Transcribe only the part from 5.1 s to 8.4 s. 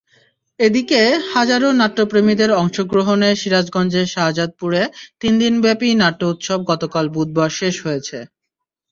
তিন দিনব্যাপী নাট্যোৎসব গতকাল বুধবার শেষ হয়েছে।